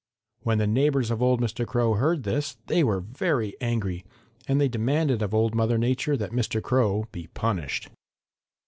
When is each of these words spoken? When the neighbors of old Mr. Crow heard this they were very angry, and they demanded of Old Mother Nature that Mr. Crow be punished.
When 0.41 0.57
the 0.57 0.65
neighbors 0.65 1.11
of 1.11 1.21
old 1.21 1.39
Mr. 1.39 1.63
Crow 1.63 1.93
heard 1.93 2.23
this 2.23 2.57
they 2.65 2.83
were 2.83 3.01
very 3.01 3.53
angry, 3.61 4.03
and 4.47 4.59
they 4.59 4.67
demanded 4.67 5.21
of 5.21 5.31
Old 5.35 5.53
Mother 5.53 5.77
Nature 5.77 6.17
that 6.17 6.31
Mr. 6.31 6.59
Crow 6.59 7.05
be 7.11 7.27
punished. 7.27 7.89